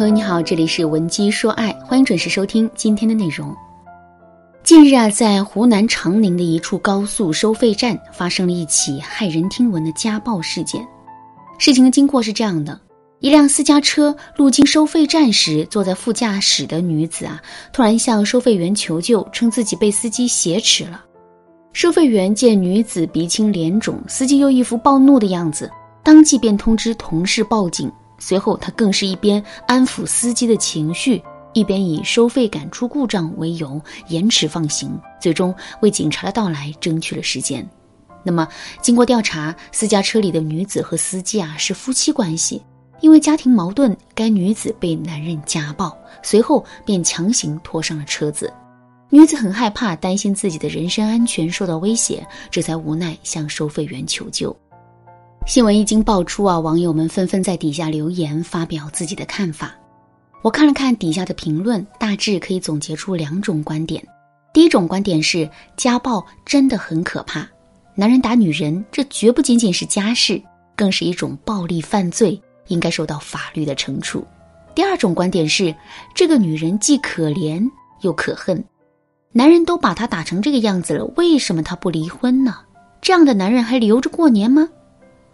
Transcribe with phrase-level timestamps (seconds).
[0.00, 3.54] 朋友你好，这里是文姬说爱，欢迎准时收听今天的内容。
[4.62, 10.82] 近日啊，在湖南长宁的一处高速收费站发生了一起骇人听闻的家暴事件。
[11.58, 12.80] 事情的经过是这样的：
[13.18, 17.38] 一辆私家车路经收费站时，坐在副驾驶的女子啊，
[17.70, 21.04] 突然向收费员求救，称自己被司机挟持了。
[21.74, 25.70] 收费员见女子鼻青脸肿，司机又一副暴怒的样子，
[26.02, 27.92] 当即便通知同事报警。
[28.20, 31.20] 随后，他更是一边安抚司机的情绪，
[31.54, 37.68] 一边以收费杆出故障为由延迟放行，最终为警察的到来争取了时间。
[38.22, 38.46] 那么，
[38.82, 42.62] 经过调查，私家车里的女子和司机啊是夫妻关系，
[43.00, 48.52] 因为家庭矛盾，该女子被男人家暴，随后便强行拖上了车子。
[49.08, 54.54] 女子很害怕，担心自己的人身安全受到威胁，这才无奈向收费员求救。
[55.46, 59.74] 新闻一经爆出啊，网友们纷纷在底下留言发表自己的看法。
[60.42, 64.06] 我看了看底下的评论，大致可以总结出两种观点。
[64.52, 67.48] 第一种观点是家暴真的很可怕，
[67.94, 70.40] 男人打女人，这绝不仅仅是家事，
[70.76, 74.24] 更是一种暴力犯罪，应该受到法律的惩处。
[74.74, 75.74] 第二种观点是
[76.14, 77.68] 这个女人既可怜
[78.02, 78.62] 又可恨，
[79.32, 82.56] 男人都把她打成这个样子了，为什么她不离婚呢？
[83.00, 84.68] 这样的男人还留着过年吗？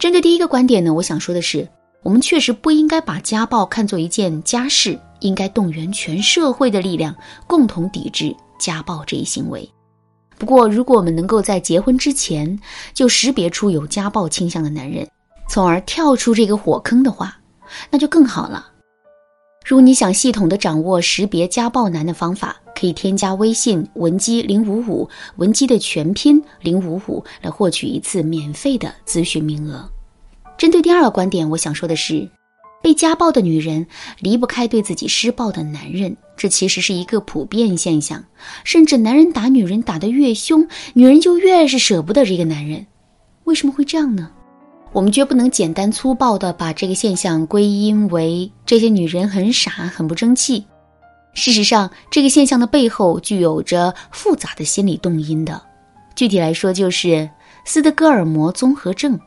[0.00, 1.68] 针对第一个观点呢，我想说的是，
[2.02, 7.14] 我们确实不应该把家暴看作一件家事，应该动员全社会的力量，
[7.46, 9.70] 共同抵制家暴这一行为。
[10.38, 12.58] 不过，如果我们能够在结婚之前
[12.94, 15.06] 就识别出有家暴倾向的男人，
[15.50, 17.36] 从而跳出这个火坑的话，
[17.90, 18.69] 那就更好了。
[19.64, 29.88] 如果你想系统的掌握识别家暴男的方法，可以添加微信文姬零五五，文姬的全拼零五五，来获取一次免费的咨询名额。
[30.56, 32.28] 针对第二个观点，我想说的是，
[32.82, 33.86] 被家暴的女人
[34.18, 38.24] 离不开对自己施暴的男人，这其实是一个普遍现象。
[38.64, 42.86] 甚至男人打女人打得越凶，女人就越是舍不得这个男人。
[43.44, 44.32] 为什么会这样呢？
[44.92, 50.64] 我们绝不能简单粗暴地把这个现象归因为这些女人很傻、很不争气。
[51.32, 55.62] 事实上，这个现象的背后具有着复杂的心理动因的。
[56.16, 57.30] 具体来说，就是
[57.64, 59.18] 斯德哥尔摩综合症。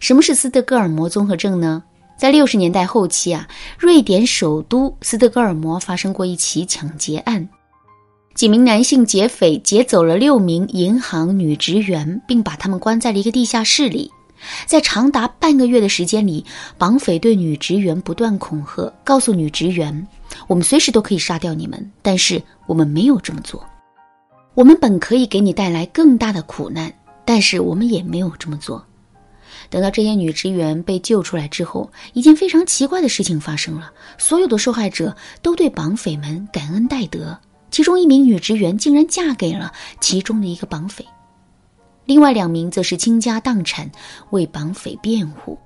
[0.00, 1.82] 什么是斯德哥尔摩综合症呢？
[2.16, 3.46] 在六十年代后期啊，
[3.78, 7.46] 瑞典首都斯德哥尔摩发生过一起抢劫案，
[8.34, 14.10] 几名男性劫匪劫走了六名银行女职员，并把他们关在了一个地下室里。
[14.66, 16.44] 在长达半个月的时间里，
[16.76, 20.06] 绑匪对女职员不断恐吓，告诉女职员。
[20.46, 23.64] 我们随时都可以杀掉你们，但是我们没有这么做。
[24.54, 26.92] 我们本可以给你带来更大的苦难，
[27.24, 28.84] 但是我们也没有这么做。
[29.70, 37.38] 等到这些女职员被救出来之后，一件非常奇怪的事情发生了：所有的受害者都对绑匪们感恩戴德，
[37.70, 41.04] 其中一名女职员竟然嫁给了其中的一个绑匪，
[42.08, 43.88] 另外两名则是倾家荡产
[44.30, 45.58] 为绑匪辩护。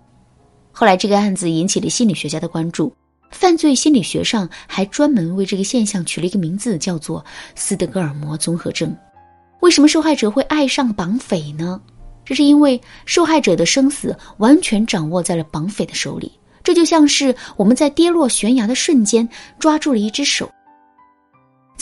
[0.72, 2.92] 后来，这个案子引起了心理学家的关注。
[3.30, 8.92] 犯罪心理学上还专门为这个现象取了一个名字，叫做斯德哥尔摩综合症。
[9.60, 11.80] 为什么受害者会爱上绑匪呢？
[12.24, 16.32] 这是因为受害者的生死完全掌握在了绑匪的手里。
[16.64, 19.28] 这就像是我们在跌落悬崖的瞬间
[19.60, 20.50] 抓住了一只手，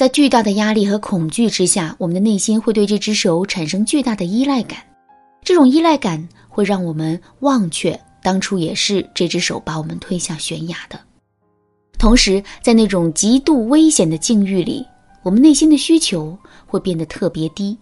[0.00, 4.78] 在巨大的压力和恐惧之下，我们的内心会对这只手产生巨大的依赖感。
[5.44, 10.99] 这种依赖感会让我们忘却当初也是这只手把我们推下悬崖的。
[11.99, 14.87] 同时，在那种极度危险的境遇里，
[15.22, 16.34] 我们内心的需求
[16.67, 17.77] 会变得特别低。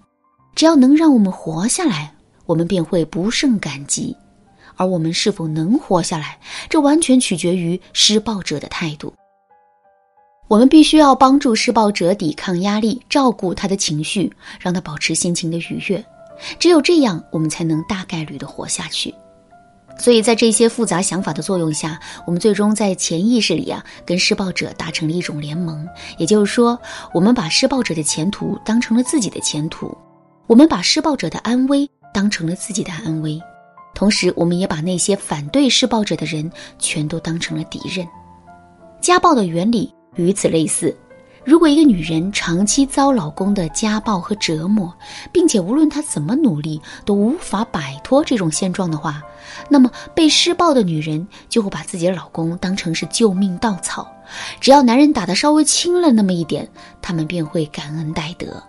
[0.57, 2.13] 只要能让我们活下来，
[2.47, 4.13] 我们便会不胜感激。
[4.75, 6.37] 而我们是否能活下来，
[6.69, 9.15] 这完全取决于施暴者的态度。
[10.49, 16.03] 我们必须要帮助施暴者抵抗压力，照顾他的情绪，让他保持心情的愉悦。
[16.59, 19.15] 只有这样，我们才能大概率的活下去。
[19.99, 25.87] 所以在这些复杂想法的作用下，我们最终在潜意识里啊，跟施暴者达成了一种联盟。
[26.17, 26.79] 也就是说，
[27.13, 29.95] 我们把施暴者的前途当成了自己的前途，
[30.47, 33.39] 我们把施暴者的安危当成了自己的安危，
[33.95, 36.49] 同时，我们也把那些反对施暴者的人
[36.79, 38.07] 全都当成了敌人。
[39.01, 40.97] 家暴的原理与此类似。
[41.45, 44.93] 如果一个女人长期遭老公的家暴和折磨，
[45.33, 49.23] 并且无论她怎么努力都无法摆脱这种现状的话，
[49.71, 54.07] 那么被施暴的女人就会把自己的老公当成是救命稻草，
[54.61, 56.69] 只要男人打得稍微轻了那么一点，
[57.01, 58.63] 他们便会感恩戴德。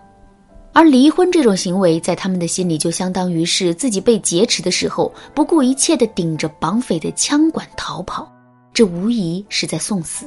[0.72, 8.30] 而离婚这种行为，在他们的心里就相当于是自己被劫持的时候，不顾一切地顶着绑匪的枪管逃跑。
[8.72, 10.26] 这无疑是在送死。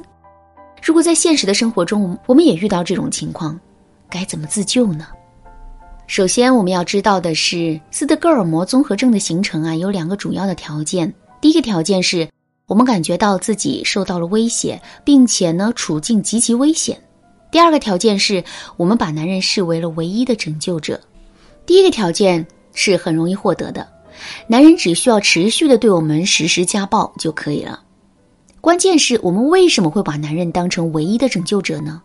[0.83, 3.57] 如果在现实的生活中，我们也遇到这种情况，
[4.09, 5.07] 该怎么自救呢？
[6.07, 11.11] 首先，我们要知道的是，斯德哥尔摩综合症的形成啊，有两个主要的条件。
[11.39, 12.27] 第一个条件是
[12.65, 17.01] 我们感觉到自己受到了威胁，并且呢，处境极其危险。
[17.49, 18.43] 第二个条件是
[18.75, 20.99] 我们把男人视为了唯一的拯救者。
[21.65, 23.87] 第一个条件是很容易获得的，
[24.47, 27.82] 男人只需要持续的对我们实施家暴就可以了。
[28.63, 32.01] 关键是我们为什么会把男人当成唯一的拯救者呢？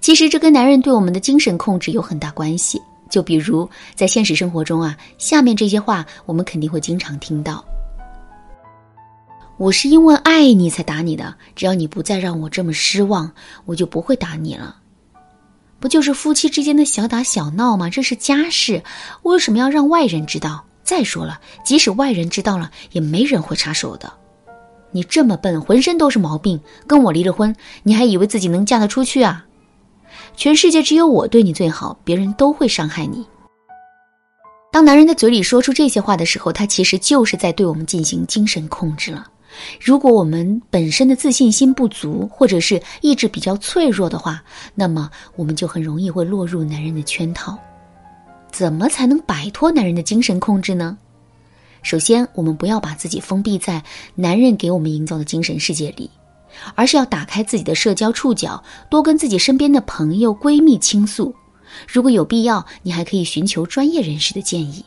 [0.00, 2.80] 其实这跟男人对我们的精神控制有很大关系。
[3.10, 7.64] 就比如在现实生活中啊，下面这些话我们肯定会经常听到
[9.58, 13.28] ：“我是因为爱你才打你的，只要你不再让我这么失望，
[13.64, 14.76] 我就不会打你了。”
[15.80, 17.90] 不就是夫妻之间的小打小闹吗？
[17.90, 18.80] 这是家事，
[19.24, 20.64] 为什么要让外人知道？
[20.84, 24.12] 再说了，即使外人知道了，也没人会插手的。
[24.96, 29.44] 你这么笨，浑身都是毛病，跟我离了婚，你还以为自己能嫁得出去啊？
[30.34, 33.22] 全世界只有我对你最好，别人都会伤害你。
[34.72, 39.26] 当男人的嘴里说出这些话的时候，他其实就是在对我们进行精神控制了。
[39.78, 44.42] 如果我们本身的自信心不足，或者是意志比较脆弱的话，
[44.74, 47.54] 那么我们就很容易会落入男人的圈套。
[48.50, 50.96] 怎么才能摆脱男人的精神控制呢？
[51.82, 53.82] 首先，我们不要把自己封闭在
[54.14, 56.10] 男人给我们营造的精神世界里。
[56.74, 61.34] 而是要打开自己的社交触角，多跟自己身边的朋友、闺蜜倾诉。
[61.86, 64.82] 如果有必要，你还可以寻求专业人士的建议。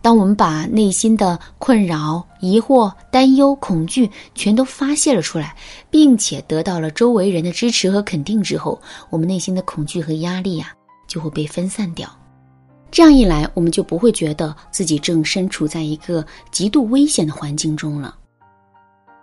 [0.00, 5.56] 当我们把内心的困扰、疑惑、担忧、恐惧全都发泄了出来，
[5.90, 8.80] 并且得到了周围人的支持和肯定之后，
[9.10, 10.72] 我们内心的恐惧和压力呀
[11.08, 12.08] 就会被分散掉。
[12.90, 18.16] 这样一来，我们就不会觉得自己正身处在一个极度危险的环境中了。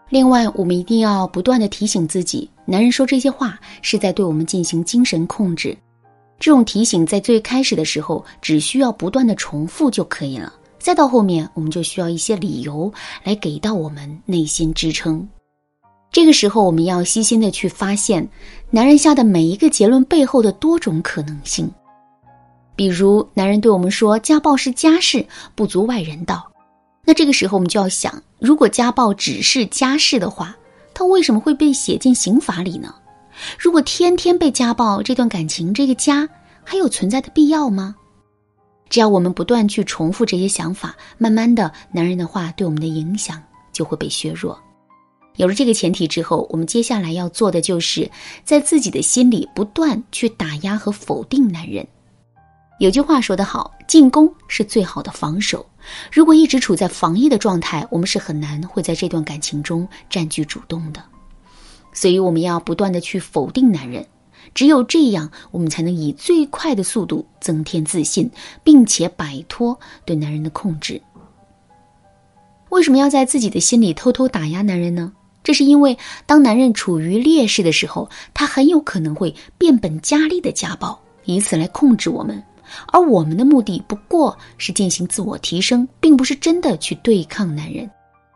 [0.09, 5.75] 另外，我们一定要不断的提醒自己，男人说这些话是在对我们进行精神控制。
[6.39, 12.93] 这种提醒在最开始的时候只需要不断的重复就可以了，再到后面我们就需要一些理由
[13.23, 15.27] 来给到我们内心支撑。
[16.11, 18.27] 这个时候，我们要细心的去发现
[18.69, 21.67] 男人下的每一个结论背后的多种可能性。
[22.75, 25.25] 比如，男人对我们说家暴是家事，
[25.55, 26.51] 不足外人道。
[27.05, 30.55] 那这个时候，我们就要想，如果家暴只是家事的话，
[30.93, 32.95] 他为什么会被写进刑法里呢？
[33.59, 36.27] 如果天天被家暴，这段感情、这个家
[36.63, 37.95] 还有存在的必要吗？
[38.89, 43.41] 只要我们不断去重复这些想法，慢慢的，男人的话对我们的影响
[43.71, 44.57] 就会被削弱。
[45.37, 48.09] 有了这个前提之后，我们接下来要做的就是
[48.45, 51.85] 在自己的心里不断去打压和否定男人。
[52.83, 55.65] 有句话说得好，进攻是最好的防守。
[56.11, 61.01] 如果一直处在防御的状态，我们是很难会在这段感情中占据主动的。
[61.93, 64.05] 所以，我们要不断的去否定男人，
[64.53, 68.29] 只有这样，我们才能以最快的速度增添自信，
[68.65, 71.01] 并且摆脱对男人的控制。
[72.67, 75.13] 为什么要在自己的心里偷偷打压男人呢？
[75.41, 82.43] 这是因为，当男人处于劣势的时候，他很有可能会变本加厉的家暴，以此来控制我们。
[82.91, 87.89] 而我们的目的不过是进行自我提升，并不是真的去对抗男人，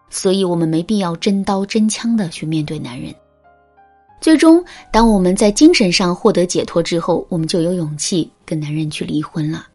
[0.09, 3.13] 所以我们没必要真刀真枪的去面对男人。
[4.19, 9.67] 最终，当我们在精神上获得解脱之后，我们就有勇气跟男人去离婚了。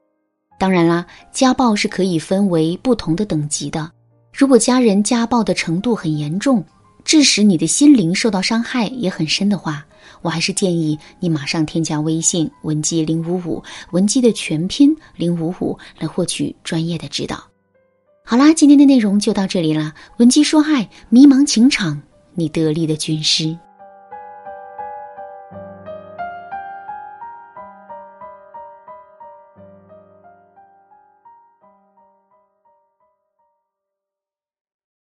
[0.59, 3.91] 当然啦，家暴是可以分为不同的等级的。
[4.33, 6.65] 如果家人家暴的程度很严重，
[7.05, 9.85] 致使你的心灵受到伤害也很深的话，
[10.23, 17.43] 我还是建议你马上添加微信文姬零五五，文姬的全拼零五五，来获取专业的指导。
[18.25, 19.93] 好啦，今天的内容就到这里啦。
[20.19, 22.01] 文姬说爱，迷茫情场，
[22.35, 23.57] 你得力的军师。